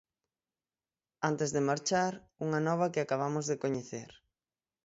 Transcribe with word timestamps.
Antes 1.29 1.49
de 1.55 1.65
marchar, 1.69 2.13
unha 2.45 2.59
nova 2.67 2.91
que 2.93 3.01
acabamos 3.05 3.45
de 3.47 3.59
coñecer. 3.63 4.09